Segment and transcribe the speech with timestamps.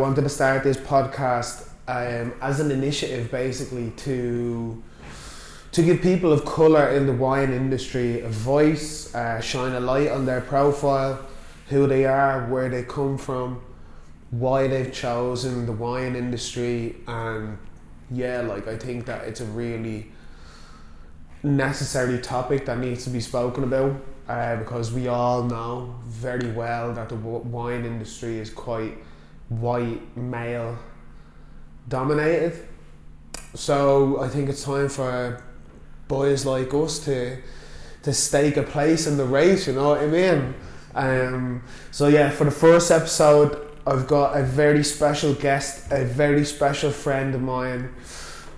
[0.00, 4.80] wanted to start this podcast um, as an initiative basically to
[5.72, 10.08] to give people of colour in the wine industry a voice, uh, shine a light
[10.08, 11.26] on their profile,
[11.66, 13.60] who they are, where they come from,
[14.30, 17.58] why they've chosen the wine industry, and
[18.08, 20.12] yeah, like I think that it's a really
[21.42, 26.92] necessary topic that needs to be spoken about uh, because we all know very well
[26.92, 28.96] that the wine industry is quite
[29.48, 30.78] white male
[31.88, 32.68] dominated.
[33.54, 35.42] So I think it's time for
[36.06, 37.38] boys like us to
[38.02, 39.66] to stake a place in the race.
[39.66, 40.54] You know what I mean?
[40.94, 46.44] Um, so yeah, for the first episode, I've got a very special guest, a very
[46.44, 47.94] special friend of mine.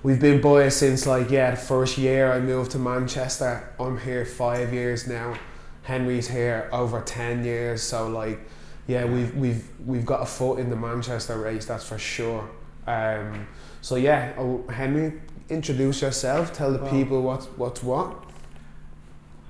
[0.03, 3.73] We've been boys since like yeah, the first year I moved to Manchester.
[3.79, 5.37] I'm here five years now.
[5.83, 7.83] Henry's here over ten years.
[7.83, 8.41] So like,
[8.91, 11.65] yeah, we've we've we've got a foot in the Manchester race.
[11.67, 12.51] That's for sure.
[12.89, 13.47] Um,
[13.83, 16.53] so yeah, oh, Henry, introduce yourself.
[16.53, 18.25] Tell the Well- people what's what's what.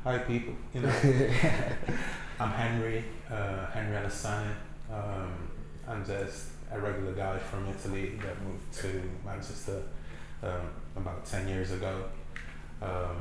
[0.05, 0.55] Hi, people.
[0.74, 0.88] You know,
[2.41, 4.55] I'm Henry, uh, Henry Alassane.
[4.92, 5.33] Um,
[5.88, 9.83] I'm just a regular guy from Italy that moved to Manchester
[10.42, 12.05] um, about 10 years ago.
[12.80, 13.16] Um,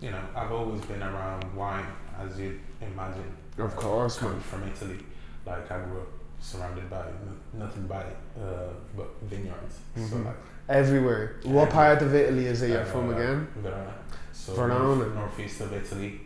[0.00, 1.84] you know, I've always been around wine,
[2.18, 3.32] as you imagine.
[3.58, 4.40] Of course, man.
[4.40, 4.98] from Italy.
[5.46, 6.08] Like, I grew up
[6.40, 8.04] surrounded by no- nothing by
[8.40, 9.76] uh, but vineyards.
[9.96, 10.26] So, Mhm.
[10.26, 10.36] like,
[10.68, 11.36] Everywhere.
[11.44, 13.48] What part of Italy is it you're from again?
[13.56, 13.94] Verona.
[14.32, 14.96] So Verona.
[14.96, 16.20] North, northeast of Italy.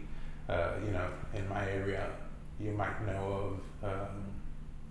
[0.48, 2.04] Uh, you know, in my area,
[2.58, 3.24] you might know
[3.82, 4.24] of um,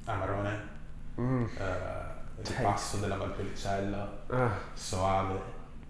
[0.08, 0.58] Amarone,
[1.18, 1.46] Mm.
[1.60, 2.08] uh,
[2.44, 5.40] the Passo della Valpolicella, Ah, Soave.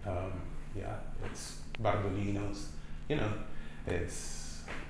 [0.04, 0.32] Um,
[0.74, 2.66] yeah, it's Bardolinos.
[3.08, 3.32] You know,
[3.86, 4.41] it's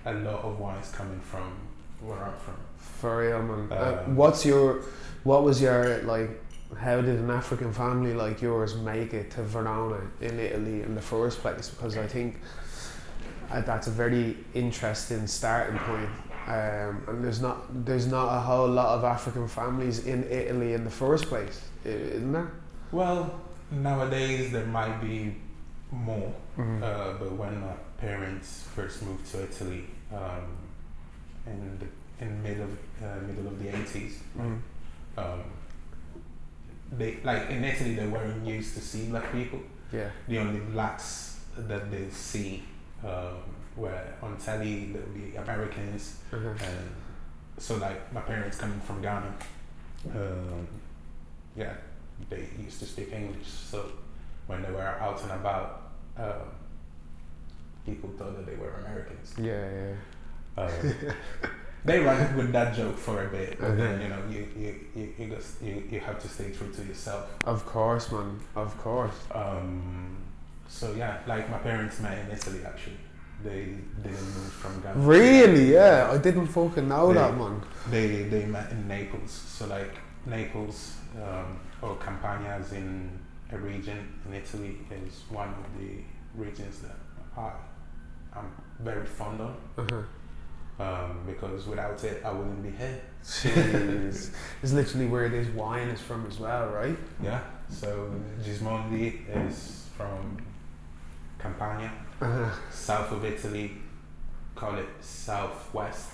[0.04, 1.52] a lot of wines coming from
[2.00, 2.56] where I'm from.
[2.78, 3.68] for real, man.
[3.70, 4.82] Uh, Um, what's your,
[5.24, 6.30] what was your like?
[6.78, 11.02] How did an African family like yours make it to Verona in Italy in the
[11.02, 11.68] first place?
[11.68, 12.40] Because I think
[13.50, 16.08] uh, that's a very interesting starting point.
[16.46, 20.82] Um, and there's not there's not a whole lot of African families in Italy in
[20.82, 22.50] the first place, isn't there?
[22.90, 23.40] Well,
[23.70, 25.36] nowadays there might be
[25.92, 26.32] more.
[26.58, 26.82] Mm.
[26.82, 27.74] Uh, but when my
[28.06, 30.46] parents first moved to Italy um,
[31.46, 31.86] in the
[32.24, 32.70] in mid of
[33.02, 34.58] uh, middle of the eighties, Mm.
[35.22, 35.40] um,
[36.98, 39.60] they like in Italy they weren't used to see black people.
[39.92, 40.10] Yeah.
[40.28, 42.62] The only blacks that they see
[43.04, 43.38] um,
[43.76, 44.74] were on telly.
[44.92, 46.48] There would be Americans, Uh-huh.
[46.70, 46.84] and
[47.58, 49.32] so like my parents coming from Ghana,
[50.14, 50.66] um,
[51.56, 51.74] yeah,
[52.30, 53.48] they used to speak English.
[53.70, 53.78] So
[54.48, 55.68] when they were out and about,
[56.16, 56.48] um,
[57.86, 59.34] people thought that they were Americans.
[59.38, 59.68] Yeah,
[60.56, 60.62] yeah.
[60.62, 60.94] Um,
[61.84, 65.14] they ran with that joke for a bit, but then you know you you you
[65.18, 67.30] you, just, you you have to stay true to yourself.
[67.44, 68.38] Of course, man.
[68.54, 69.14] Of course.
[69.32, 70.16] Um,
[70.68, 72.98] so yeah, like my parents met in Italy actually.
[73.44, 75.00] They didn't move from Ghana.
[75.00, 75.72] Really?
[75.72, 77.60] Yeah, I didn't fucking know They- that, man.
[77.90, 79.32] They they met in Naples.
[79.32, 83.18] So like Naples um, or Campania is in
[83.50, 85.90] a region in Italy is one of the
[86.34, 86.96] regions that
[87.36, 87.50] I
[88.34, 88.50] I'm
[88.80, 90.02] very fond of Uh-huh.
[90.84, 93.00] um, because without it I wouldn't be here.
[93.24, 94.30] Jeez.
[94.62, 96.96] it's literally where this wine is from as well, right?
[97.22, 97.40] Yeah.
[97.68, 98.10] So
[98.42, 100.38] Gismondi is from
[101.38, 102.50] Campania, Uh-huh.
[102.70, 103.72] south of Italy.
[104.54, 106.10] Call it southwest.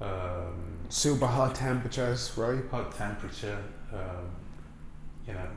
[0.00, 2.62] Um, Super hot temperatures, right?
[2.70, 3.58] hot temperature,
[3.92, 4.26] um,
[5.26, 5.48] you know,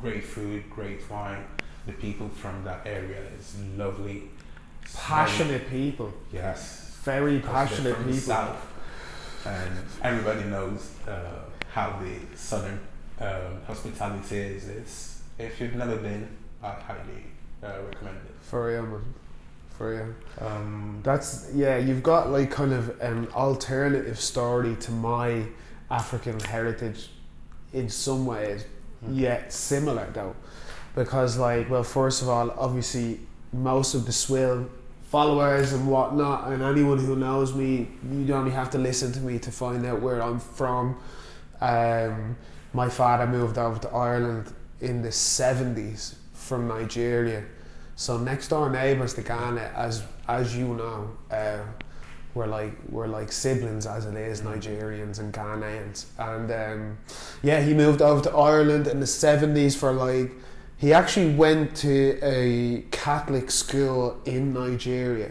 [0.00, 1.44] great food, great wine.
[1.86, 4.30] The people from that area is lovely.
[4.92, 6.12] Passionate people.
[6.32, 6.96] Yes.
[7.02, 8.12] Very passionate people.
[8.14, 8.56] South.
[9.46, 9.72] And
[10.02, 11.40] everybody knows uh,
[11.70, 12.80] how the southern
[13.20, 14.68] um, hospitality is.
[14.68, 16.28] It's, if you've never been,
[16.62, 17.24] I highly
[17.62, 18.34] uh, recommend it.
[18.40, 19.14] For real, man.
[19.76, 20.46] For real.
[20.48, 21.76] Um, That's yeah.
[21.78, 25.44] You've got like kind of an alternative story to my
[25.90, 27.10] African heritage,
[27.72, 28.64] in some ways,
[29.04, 29.14] Hmm.
[29.14, 30.34] yet similar though,
[30.94, 33.20] because like well, first of all, obviously
[33.52, 34.66] most of the Swill
[35.14, 39.38] followers and whatnot, and anyone who knows me, you only have to listen to me
[39.38, 41.00] to find out where I'm from.
[41.60, 42.36] Um,
[42.72, 47.44] my father moved over to Ireland in the seventies from Nigeria.
[47.94, 51.60] So next door neighbours to Ghana, as as you know, uh,
[52.34, 56.06] we're like we're like siblings as it is, Nigerians and Ghanaians.
[56.18, 56.98] And um,
[57.40, 60.32] yeah, he moved over to Ireland in the seventies for like
[60.84, 65.30] he actually went to a Catholic school in Nigeria.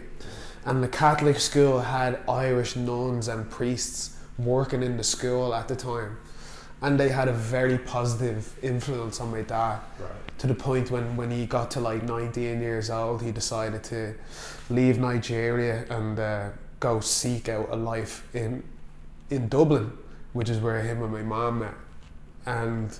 [0.64, 5.76] And the Catholic school had Irish nuns and priests working in the school at the
[5.76, 6.16] time.
[6.82, 10.38] and they had a very positive influence on my dad Right.
[10.38, 14.14] to the point when, when he got to like 19 years old, he decided to
[14.68, 18.64] leave Nigeria and uh, go seek out a life in
[19.30, 19.92] in Dublin,
[20.34, 21.74] which is where him and my mom met.
[22.44, 22.90] And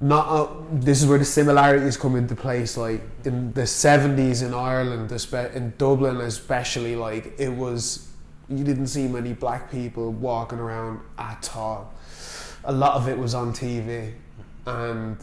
[0.00, 2.76] not uh, this is where the similarities come into place.
[2.76, 5.10] Like in the 70s in Ireland,
[5.54, 8.08] in Dublin especially, like it was
[8.48, 11.92] you didn't see many black people walking around at all.
[12.64, 14.12] A lot of it was on TV,
[14.66, 15.16] and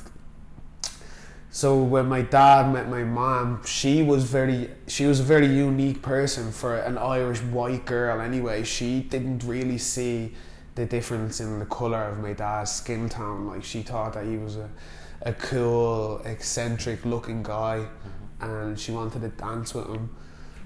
[1.54, 6.02] so when my dad met my mom, she was very she was a very unique
[6.02, 8.64] person for an Irish white girl anyway.
[8.64, 10.34] She didn't really see
[10.76, 13.48] the difference in the colour of my dad's skin tone.
[13.48, 14.70] Like she thought that he was a,
[15.24, 17.86] a cool, eccentric looking guy
[18.42, 18.46] mm-hmm.
[18.50, 20.10] and she wanted to dance with him.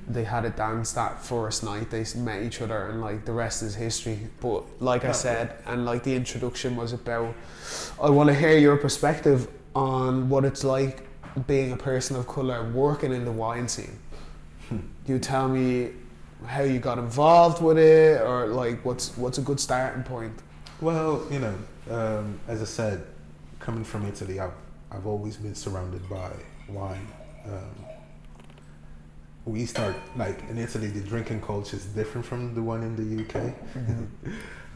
[0.08, 1.90] They had a dance that first night.
[1.90, 4.20] They met each other, and like the rest is history.
[4.40, 7.34] But like I said, and like the introduction was about,
[8.00, 11.08] I want to hear your perspective on what it's like
[11.48, 13.98] being a person of color working in the wine scene.
[14.70, 14.78] Hmm.
[15.08, 15.92] you tell me
[16.48, 20.34] how you got involved with it, or like what's what's a good starting point.
[20.82, 21.56] Well, you know,
[21.90, 23.06] um, as I said,
[23.60, 24.54] coming from Italy, I've
[24.92, 26.32] I've always been surrounded by
[26.70, 27.08] wine.
[27.46, 27.86] Um,
[29.46, 33.24] we start like in Italy, the drinking culture is different from the one in the
[33.24, 33.54] UK.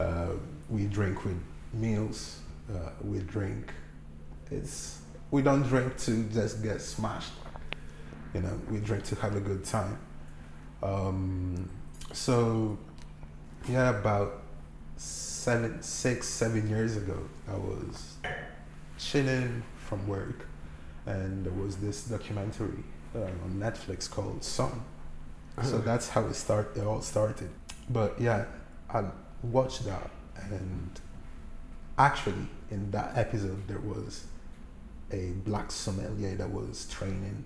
[0.00, 0.34] uh,
[0.68, 1.40] we drink with
[1.72, 2.40] meals.
[2.72, 3.72] Uh, we drink.
[4.50, 5.00] It's
[5.30, 7.32] we don't drink to just get smashed.
[8.34, 9.98] You know, we drink to have a good time.
[10.82, 11.68] Um,
[12.12, 12.78] so,
[13.68, 14.42] yeah, about
[14.96, 17.18] seven, six, seven years ago,
[17.48, 18.16] I was
[18.98, 20.46] chilling from work,
[21.06, 22.84] and there was this documentary
[23.14, 24.80] uh, on Netflix called Somm.
[25.62, 26.74] So that's how it start.
[26.76, 27.50] It all started.
[27.90, 28.46] But yeah,
[28.88, 29.04] I
[29.42, 30.98] watched that, and
[31.98, 34.24] actually, in that episode, there was
[35.12, 37.44] a black sommelier that was training,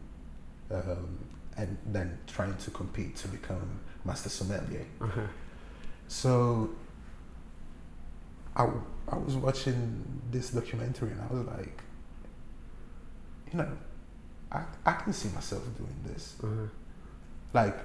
[0.70, 1.18] um,
[1.56, 4.86] and then trying to compete to become master sommelier.
[5.00, 5.20] Uh-huh.
[6.08, 6.70] So
[8.56, 8.68] I,
[9.08, 11.82] I was watching this documentary and I was like,
[13.52, 13.68] you know,
[14.52, 16.36] I, I can see myself doing this.
[16.42, 16.66] Uh-huh.
[17.52, 17.76] Like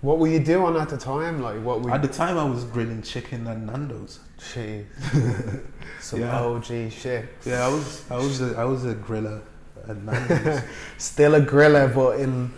[0.00, 1.42] What were you doing at the time?
[1.42, 4.20] Like what were at the time, I was grilling chicken at Nando's.
[4.38, 4.86] Jeez.
[6.00, 6.40] Some Yeah.
[6.40, 7.28] OG shit.
[7.44, 9.42] Yeah, I was I was a, I was a griller
[9.88, 10.62] at Nando's.
[10.98, 12.50] Still a griller, but in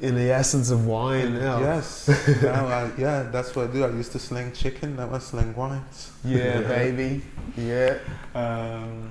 [0.00, 1.34] in the essence of wine.
[1.34, 1.60] Yeah.
[1.60, 2.08] Yes,
[2.42, 3.84] now I, yeah, that's what I do.
[3.84, 6.12] I used to sling chicken, now I sling wines.
[6.24, 7.22] Yeah, baby.
[7.56, 7.98] Yeah.
[8.34, 9.10] Um,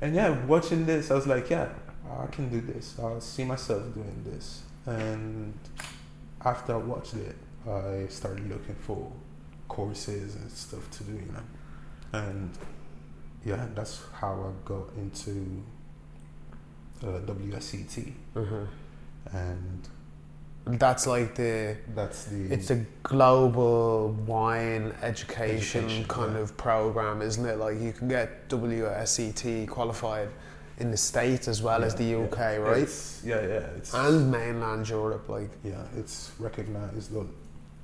[0.00, 1.68] and yeah, watching this, I was like, yeah,
[2.08, 2.96] I can do this.
[2.98, 4.62] I'll see myself doing this.
[4.86, 5.58] And
[6.44, 7.36] after I watched it,
[7.68, 9.10] I started looking for
[9.68, 12.18] courses and stuff to do, you know.
[12.18, 12.56] And
[13.44, 15.62] yeah, that's how I got into
[17.02, 18.12] uh, WSET.
[18.36, 18.64] Uh-huh.
[19.32, 19.88] And
[20.78, 21.76] That's like the.
[21.94, 22.52] that's the.
[22.52, 26.40] It's a global wine education, Education, kind yeah.
[26.40, 27.58] of program, isn't it?
[27.58, 30.28] Like you can get WSET qualified
[30.78, 32.56] in the States as well as the UK, yeah.
[32.56, 32.82] right?
[32.82, 33.76] It's, yeah, yeah.
[33.76, 35.50] It's, And mainland Europe, like.
[35.64, 37.12] yeah, it's recognized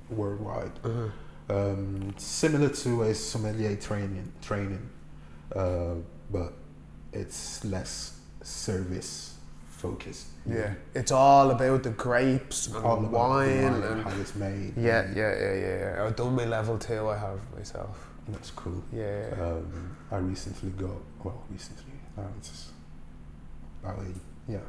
[0.09, 0.71] worldwide.
[0.83, 1.09] Uh-huh.
[1.49, 4.89] um, similar to a sommelier training training
[5.55, 5.95] uh,
[6.31, 6.53] but
[7.13, 9.34] it's less service
[9.85, 14.35] focused Yeah, it's all about the grapes and all the wine, wine, and how it's
[14.35, 16.03] made yeah, yeah, yeah, yeah, yeah.
[16.03, 17.09] I've done my level two.
[17.09, 17.95] I have myself.
[18.29, 22.71] that's cool Yeah, um, I recently got well recently uh, it's
[23.83, 24.59] about a, yeah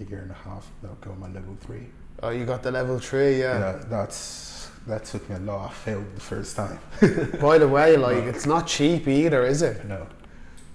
[0.00, 1.86] a year and a half I got my level three
[2.22, 3.80] oh, you got the level three, yeah.
[3.88, 6.78] that's that took me a lot I failed the first time
[7.40, 9.84] By the way, like it's not cheap either, is it?
[9.84, 10.06] No,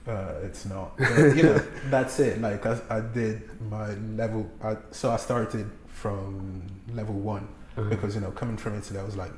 [0.08, 0.98] uh, it's not.
[0.98, 2.42] But, you know, that's it.
[2.42, 4.50] Like I, I did my level.
[4.64, 7.90] I, so I started from level one Uh-huh.
[7.90, 9.32] because you know, coming from Italy, I was like,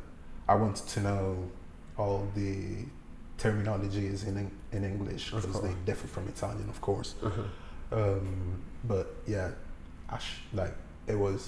[0.47, 1.49] I wanted to know
[1.97, 2.85] all the
[3.37, 7.15] terminologies in in English because they differ from Italian, of course.
[7.23, 7.41] Uh-huh.
[7.91, 9.49] Um, but yeah,
[10.09, 10.73] I sh- like
[11.07, 11.41] it was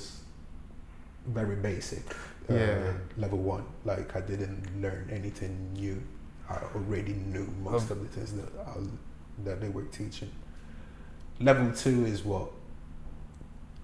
[1.26, 2.04] very basic.
[2.50, 2.94] Uh, Yeah.
[3.18, 6.02] Level one, like I didn't learn anything new.
[6.50, 8.72] I already knew most of the things that I,
[9.44, 10.30] that they were teaching.
[11.40, 12.50] Level two is what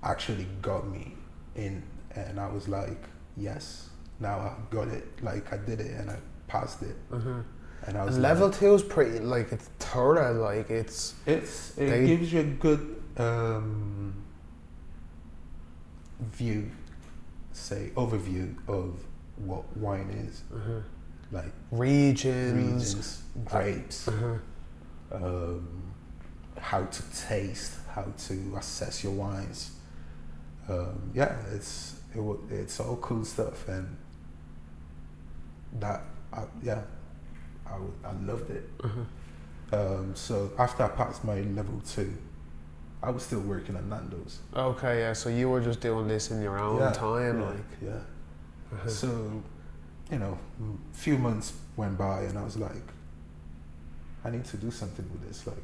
[0.04, 1.14] actually got me
[1.56, 1.84] in,
[2.16, 3.04] and I was like,
[3.38, 5.08] yes, now I got it.
[5.24, 6.18] Like I did it and I
[6.48, 7.30] passed it, Uh-huh.
[7.88, 10.34] and I was And like, level two is pretty like it's thorough.
[10.34, 14.14] Like it's It's it They- gives you a good um,
[16.20, 16.70] view,
[17.52, 19.00] say overview of
[19.38, 20.42] what wine is.
[20.54, 20.80] uh-huh.
[21.32, 22.54] like Regions.
[22.96, 24.38] regions, grapes, Uh-huh.
[25.14, 25.94] Um,
[26.60, 29.72] how to taste, how to assess your wines.
[30.70, 33.98] Um, yeah, it's it, it's all cool stuff, and
[35.80, 36.82] that I, yeah,
[37.66, 38.70] I, I loved it.
[38.84, 39.02] Uh-huh.
[39.78, 42.14] Um, so after I passed my level two,
[43.02, 44.40] I was still working at Nando's.
[44.56, 45.14] Okay, yeah.
[45.14, 47.58] So you were just doing this in your own Yeah, time, yeah, like.
[47.82, 47.90] yeah.
[48.74, 48.90] Uh-huh.
[48.90, 49.44] So,
[50.12, 52.84] you know, a few months went by, and I was like,
[54.26, 55.46] I need to do something with this.
[55.46, 55.58] Like,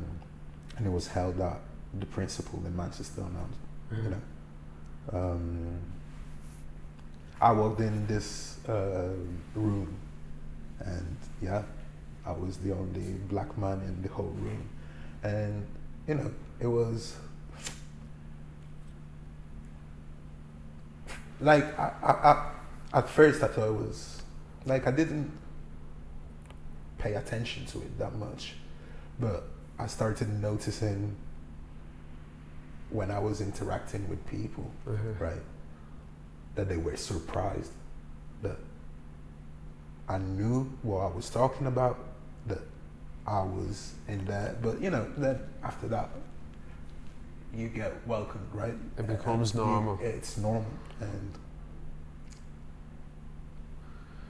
[0.79, 1.61] and it was held at
[1.99, 3.21] the Principal in Manchester.
[3.23, 4.23] And I was, you know,
[5.13, 5.79] um,
[7.41, 9.11] I walked in this uh,
[9.55, 9.95] room,
[10.81, 11.63] and yeah,
[12.25, 14.69] I was the only black man in the whole room,
[15.23, 15.67] and
[16.07, 16.31] you know,
[16.61, 17.17] it was
[21.41, 22.51] like I, I, I,
[22.99, 24.23] at first I thought it was
[24.67, 25.31] like I didn't
[26.99, 28.55] pay attention to it that much,
[29.21, 29.45] but
[29.79, 31.15] I started noticing
[32.91, 34.97] when I was interacting with people Uh-huh.
[35.25, 35.43] right?
[36.55, 37.73] That they were surprised
[38.43, 38.57] that
[40.09, 41.99] I knew what I was talking about,
[42.47, 42.63] that
[43.27, 44.57] I was in there.
[44.63, 46.09] But you know, then after that,
[47.55, 48.75] you get welcomed, right?
[48.97, 49.99] It becomes And you- normal.
[50.01, 50.71] it's normal,
[51.01, 51.33] and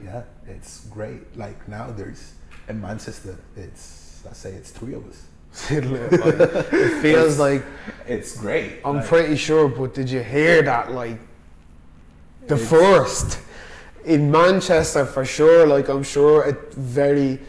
[0.02, 1.36] yeah, it's great.
[1.36, 2.34] Like now, there's
[2.68, 5.26] in Manchester, it's I say it's three of us.
[5.70, 7.64] It like, it feels like
[8.06, 8.80] It's great.
[8.84, 10.92] I'm Like, pretty sure, but did you hear that?
[10.92, 11.18] Like
[12.46, 13.40] the It's- first
[14.04, 15.66] in Manchester for sure.
[15.66, 17.40] Like I'm sure a very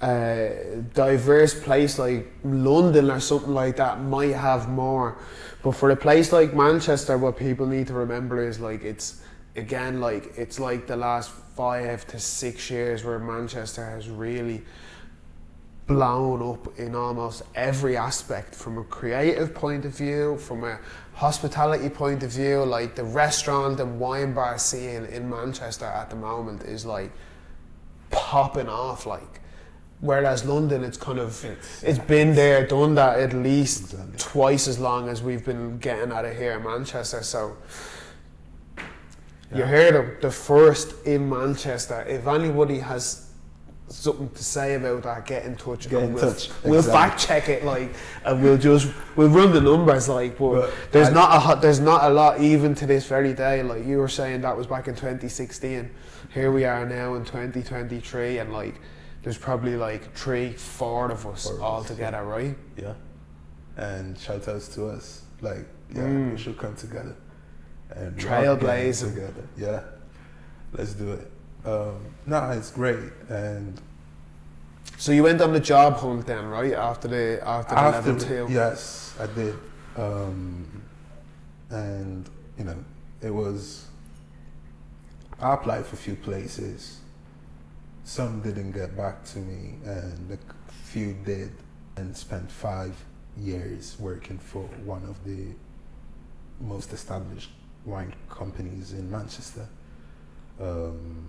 [0.00, 0.48] uh,
[0.94, 5.16] diverse place like London or something like that might have more.
[5.62, 9.22] But for a place like Manchester, what people need to remember is like it's
[9.56, 14.62] again like it's like the last five to six years where Manchester has really
[15.86, 20.78] blown up in almost every aspect from a creative point of view, from a
[21.14, 22.64] hospitality point of view.
[22.64, 27.10] Like the restaurant and wine bar scene in Manchester at the moment is like
[28.10, 29.06] popping off.
[29.06, 29.40] Like
[30.00, 34.18] whereas London, it's kind of It's- it's been there, done that at least Exactly.
[34.18, 37.22] twice as long as we've been getting out of here in Manchester.
[37.22, 37.56] So.
[39.54, 42.00] You heard of the first in Manchester.
[42.08, 43.26] If anybody has
[43.88, 45.88] something to say about that, get in touch.
[45.88, 46.92] Get and in we'll, touch, We'll exactly.
[47.10, 50.38] fact check it, like, and we'll just we'll run the numbers, like.
[50.38, 53.62] But, But there's I- not a there's not a lot even to this very day.
[53.62, 55.90] Like you were saying, that was back in 2016.
[56.32, 58.80] Here we are now in 2023, and like,
[59.22, 62.56] there's probably like three, four of us Four of all us, together, right?
[62.76, 62.94] Yeah.
[63.76, 65.22] And shout outs to us.
[65.40, 66.32] Like, yeah, Mm.
[66.32, 67.16] we should come together.
[67.90, 69.14] And Trailblazing.
[69.14, 69.48] together.
[69.56, 69.80] Yeah.
[70.72, 71.30] Let's do it.
[71.64, 73.12] Um, no, it's great.
[73.28, 73.80] And
[74.98, 76.72] So you went on the job hunt then, right?
[76.74, 78.46] After the after the after, level two.
[78.52, 79.54] yes, I did.
[79.96, 80.82] Um,
[81.70, 82.28] and,
[82.58, 82.76] you know,
[83.20, 83.86] it was,
[85.40, 86.98] I applied for a few places.
[88.04, 91.52] Some didn't get back to me, and a few did,
[91.96, 92.94] and spent five
[93.38, 95.46] years working for one of the
[96.60, 97.50] most established
[97.84, 99.66] wine companies in Manchester.
[100.60, 101.26] Um,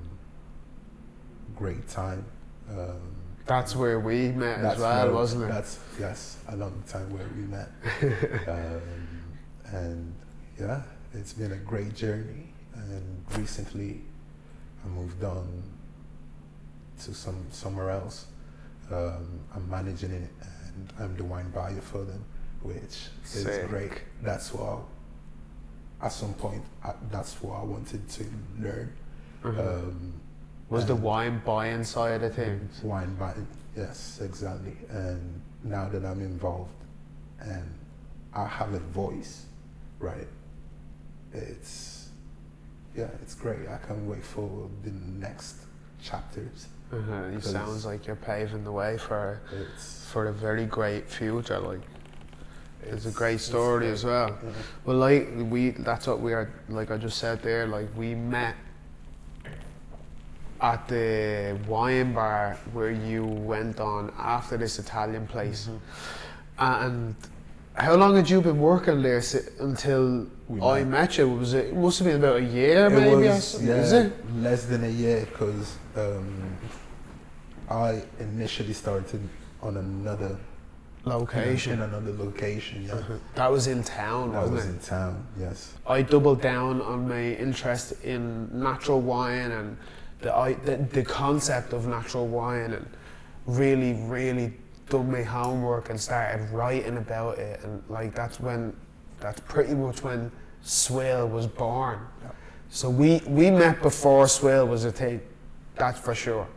[1.56, 2.26] great time.
[2.70, 3.00] Um,
[3.46, 5.48] That's where we met as that's well, where- wasn't it?
[5.50, 7.70] That's yes, a long time where we met,
[8.48, 8.82] um,
[9.66, 10.16] and
[10.60, 10.82] yeah,
[11.14, 12.50] it's been a great journey.
[12.76, 14.02] And recently,
[14.84, 15.64] I moved on
[17.04, 18.28] to some somewhere else.
[18.92, 20.30] Um, I'm managing it,
[20.68, 22.24] and I'm the wine buyer for them,
[22.62, 23.92] which is great.
[24.22, 24.80] That's what
[26.02, 28.24] I, at some point I, that's what I wanted to
[28.60, 28.94] learn.
[29.44, 29.62] Uh-huh.
[29.62, 30.14] Um,
[30.70, 32.82] was the wine buying side of things?
[32.84, 34.78] wine buying Yes, exactly.
[34.90, 36.74] And now that I'm involved
[37.40, 37.64] and
[38.34, 39.46] I have a voice,
[40.00, 40.28] right?
[41.34, 42.10] It's
[42.96, 43.68] yeah, it's great.
[43.68, 45.56] I can't wait for the next
[46.02, 46.68] chapters.
[46.92, 47.36] Uh-huh.
[47.36, 51.60] It sounds like you're paving the way for It's for a very great future.
[51.60, 51.82] Like
[52.84, 53.92] it's a great story great.
[53.92, 54.30] as well.
[54.44, 54.52] Yeah.
[54.86, 56.52] Well, like we, that's what we are.
[56.70, 58.56] Like I just said there, like we met
[60.64, 65.70] at the wine bar where you went on after this Italian place.
[66.58, 67.16] And
[67.76, 69.22] how long had you been working there
[69.60, 70.88] until We I met.
[70.90, 71.30] met you?
[71.30, 71.66] Was it?
[71.66, 73.28] It must have been about a year, It maybe.
[73.28, 74.14] was yeah, Is it?
[74.38, 76.58] less than a year because um,
[77.70, 79.22] I initially started
[79.62, 80.38] on another
[81.06, 81.74] Location.
[81.74, 82.86] in another location.
[82.86, 83.14] Yeah, Uh-huh.
[83.36, 84.70] That was in town, that wasn't was it?
[84.70, 85.28] in town.
[85.38, 85.74] Yes.
[85.86, 89.76] I doubled down on my interest in natural wine and
[90.24, 92.88] the, I, the the concept of natural wine and
[93.46, 94.54] really really
[94.90, 98.76] done my homework and started writing about it and like that's when
[99.20, 102.00] that's pretty much when Swill was born.
[102.22, 102.32] Yeah.
[102.70, 105.22] So we we met before Swill was a thing,
[105.76, 106.48] that's for sure.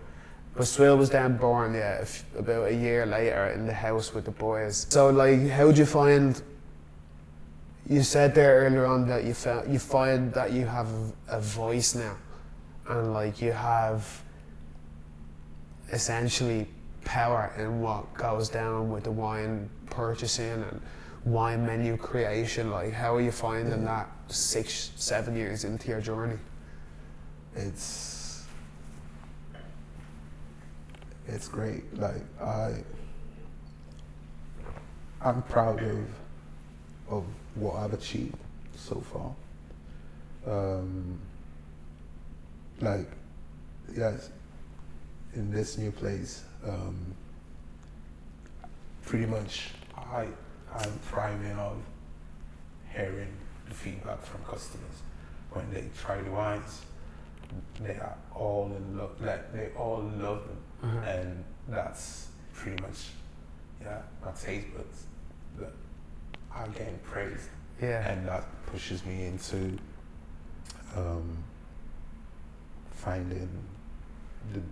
[0.56, 4.14] But Swill was then born, yeah, a f- about a year later in the house
[4.14, 4.87] with the boys.
[4.88, 6.40] So like, how would you find
[7.88, 10.88] you said there earlier on that you felt you find that you have
[11.28, 12.16] a voice now,
[12.88, 14.23] and like you have
[15.93, 16.66] essentially
[17.05, 20.81] power in what goes down with the wine purchasing and
[21.25, 22.71] wine menu creation.
[22.71, 26.38] Like, how are you finding that six, seven years into your journey?
[27.57, 28.45] it's
[31.26, 31.83] it's great.
[31.99, 32.75] Like I,
[35.21, 36.07] I'm proud of
[37.09, 37.25] of
[37.55, 38.37] what I've achieved
[38.76, 39.35] so far.
[40.47, 41.19] Um,
[42.80, 43.09] like,
[43.97, 44.30] yes,
[45.35, 46.97] in this new place, um,
[49.04, 50.26] pretty much I
[50.75, 51.76] I'm thriving of
[52.92, 53.33] hearing
[53.68, 55.03] the feedback from customers
[55.51, 56.83] when they try the wines
[57.81, 60.98] they are all in love like they all love them Uh-huh.
[61.11, 63.11] and that's pretty much
[63.81, 65.05] yeah my taste buds
[65.59, 65.72] that
[66.53, 67.48] are getting praised
[67.81, 68.11] Yeah.
[68.11, 69.79] and that pushes me into
[70.96, 71.37] um,
[72.96, 73.48] finding
[74.52, 74.62] the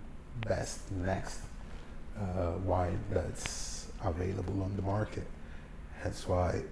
[0.48, 1.40] best next
[2.18, 5.26] uh, wine that's available on the market
[6.02, 6.62] That's why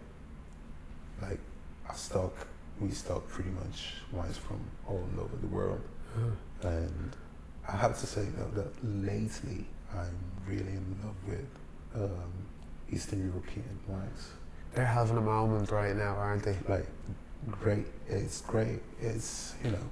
[1.21, 1.41] like
[1.89, 2.35] I stock
[2.81, 5.81] we stock pretty much wines from all over the world
[6.17, 6.69] Uh-huh.
[6.69, 7.11] and
[7.69, 8.73] I have to say though that
[9.11, 9.61] lately
[9.95, 10.17] I'm
[10.49, 11.51] really in love with
[11.95, 12.33] um,
[12.91, 14.23] Eastern European wines.
[14.75, 16.57] They're having a moment right now, aren't they?
[16.69, 16.87] Like
[17.63, 18.81] great, it's great.
[19.01, 19.87] It's you know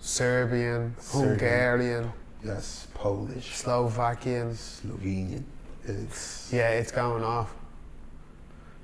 [0.00, 1.28] Serbian, Serbian.
[1.30, 2.12] Hungarian,
[2.44, 4.52] yes, Polish, Slovakian.
[4.52, 5.42] Slovenian.
[5.84, 7.54] It's Yeah, it's going off.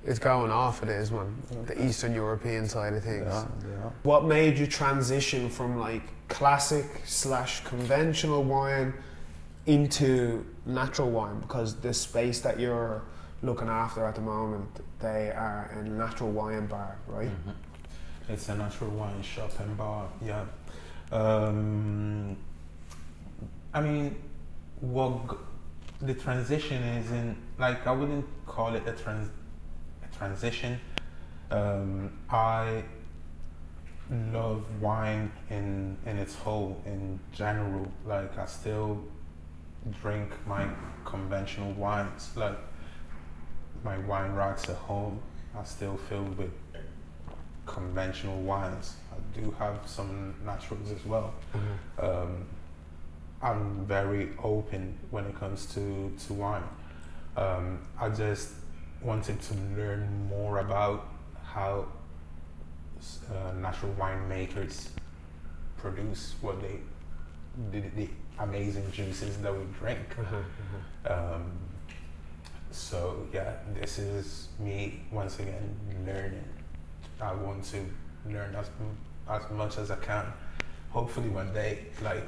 [0.07, 1.35] It's going off, it is, man.
[1.67, 3.25] The Eastern European side of things.
[3.27, 3.91] yeah, yeah.
[4.03, 8.93] What made you transition from like classic slash conventional wine
[9.67, 11.41] into natural wine?
[11.41, 13.03] Because the space that you're
[13.43, 14.69] looking after at the moment,
[15.01, 17.29] they are a natural wine bar, right?
[17.31, 17.55] Mhm.
[18.29, 20.07] It's a natural wine shop and bar.
[20.25, 20.45] Yeah.
[21.15, 22.37] Um,
[23.73, 24.17] I mean,
[24.81, 25.39] what
[26.03, 29.31] the transition is in like I wouldn't call it a trans
[30.03, 30.81] a transition.
[31.53, 32.83] Um, I
[34.33, 37.87] love wine in in its whole in general.
[38.05, 39.05] Like I still
[40.03, 40.67] drink my
[41.05, 42.33] conventional wines.
[42.35, 42.59] Like
[43.85, 45.21] my wine racks at home
[45.55, 46.51] are still filled with
[47.67, 48.95] conventional wines.
[49.13, 51.35] I do have some naturals as well.
[51.99, 52.45] Um,
[53.43, 56.63] I'm very open when it comes to, to wine.
[57.37, 58.53] Um, I just
[59.03, 61.09] wanted to learn more about
[61.45, 61.87] how
[63.31, 64.89] uh, natural winemakers
[65.77, 66.81] produce what they
[67.71, 70.01] the, the amazing juices that we drink.
[71.07, 71.53] Um,
[72.71, 76.43] so yeah, this is me once again learning.
[77.21, 77.79] I want to
[78.31, 78.69] learn as
[79.29, 80.27] as much as I can.
[80.91, 82.27] Hopefully one day, like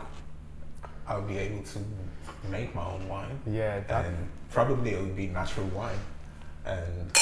[1.06, 1.78] I'll be able to
[2.50, 4.06] make my own wine, Yeah, that.
[4.06, 4.16] and
[4.50, 5.98] probably it would be natural wine.
[6.64, 7.16] And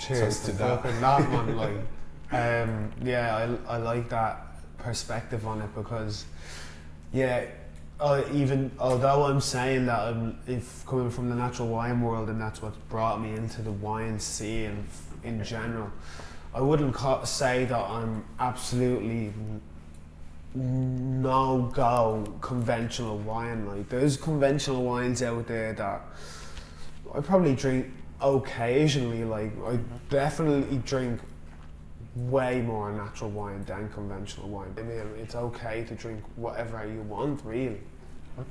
[0.00, 0.82] Cheers to to that.
[1.00, 1.56] that one.
[1.56, 1.72] Like,
[2.30, 6.26] um, yeah, I, I like that perspective on it because,
[7.12, 7.46] yeah,
[7.98, 12.40] uh, even although I'm saying that I'm if coming from the natural wine world and
[12.40, 14.86] that's what's brought me into the wine scene
[15.24, 15.90] in general,
[16.54, 19.32] I wouldn't say that I'm absolutely
[20.54, 23.66] no go conventional wine.
[23.66, 26.00] Like there's conventional wines out there that
[27.14, 27.86] I probably drink
[28.20, 29.24] occasionally.
[29.24, 31.20] Like I definitely drink
[32.14, 34.74] way more natural wine than conventional wine.
[34.76, 37.80] I mean, it's okay to drink whatever you want, really.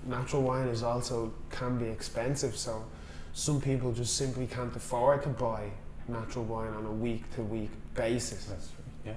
[0.05, 2.85] Natural wine is also can be expensive, so
[3.33, 5.71] some people just simply can't afford to buy
[6.09, 8.45] natural wine on a week to week basis.
[8.45, 8.83] That's true.
[9.05, 9.13] Yeah,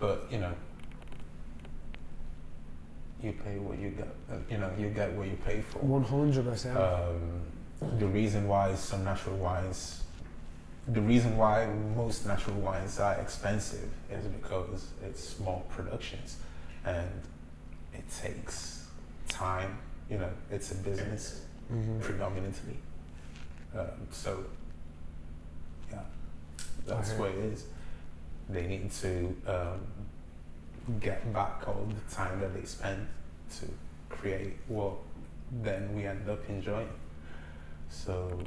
[0.00, 0.52] but you know,
[3.22, 4.08] you pay what you get.
[4.30, 5.78] Uh, you know, you get what you pay for.
[5.78, 6.76] One hundred percent.
[6.76, 7.42] Um,
[7.98, 10.02] the reason why some natural wines,
[10.88, 11.66] the reason why
[11.96, 16.36] most natural wines are expensive is because it's small productions,
[16.84, 17.08] and
[17.94, 18.86] it takes
[19.28, 19.78] time.
[20.10, 22.00] You know, it's a business Mm-hmm.
[22.00, 22.76] predominantly.
[23.74, 24.44] Um, so,
[26.86, 27.64] that's what it is.
[28.48, 29.80] They need to um,
[31.00, 33.06] get back all the time that they spend
[33.60, 33.66] to
[34.08, 34.94] create what
[35.62, 36.88] then we end up enjoying.
[37.90, 38.38] So,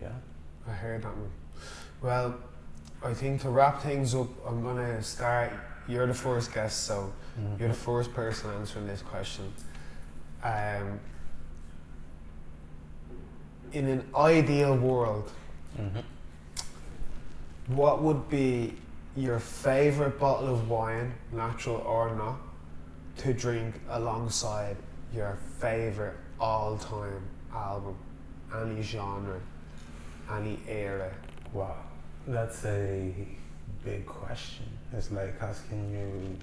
[0.00, 0.08] yeah.
[0.68, 1.30] I heard that one.
[2.00, 2.36] Well,
[3.04, 5.52] I think to wrap things up, I'm gonna start.
[5.88, 7.12] You're the first guest, so
[7.58, 9.52] you're the first person answering this question.
[10.42, 10.98] Um,
[13.72, 15.30] in an ideal world,
[15.78, 16.02] Mhm.
[17.66, 18.74] What would be
[19.16, 22.38] your favorite bottle of wine, natural or not,
[23.18, 24.76] to drink alongside
[25.14, 27.96] your favorite all-time album,
[28.54, 29.40] any genre,
[30.32, 31.12] any era?
[31.52, 31.76] Wow,
[32.26, 33.12] that's a
[33.84, 34.66] big question.
[34.92, 36.36] It's like asking you,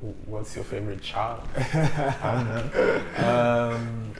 [0.26, 1.42] what's your favorite child?
[3.18, 4.12] Um,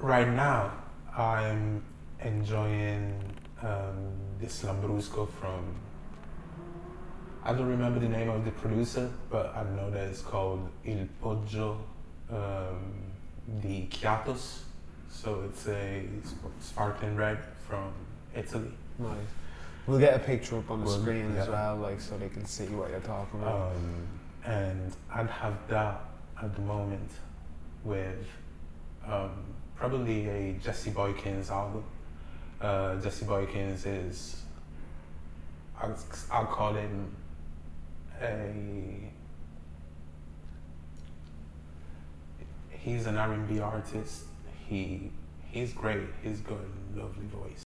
[0.00, 0.72] right now,
[1.16, 1.82] I'm
[2.22, 3.14] enjoying
[3.62, 5.74] um, this Lambrusco from.
[7.44, 11.08] I don't remember the name of the producer, but I know that it's called Il
[11.22, 11.78] Poggio
[12.30, 12.92] um,
[13.60, 14.60] di Chiatos.
[15.10, 16.04] So it's a
[16.60, 17.92] sparkling red from
[18.34, 18.70] Italy.
[18.98, 19.16] Nice.
[19.86, 22.44] We'll get a picture up on the Well, screen as well, like so they can
[22.44, 23.72] see what you're talking about.
[23.72, 24.08] Um,
[24.44, 26.00] and I'd have that
[26.42, 27.10] at the moment
[27.84, 28.26] with
[29.06, 29.30] um,
[29.76, 31.84] probably a Jesse Boykins album.
[32.60, 34.42] Uh, Jesse Boykins is,
[35.80, 35.96] I'll,
[36.32, 37.14] I'll call him
[38.20, 39.12] a,
[42.70, 44.24] he's an R&B artist.
[44.66, 45.12] He,
[45.46, 46.08] he's great.
[46.22, 47.67] He's got a lovely voice.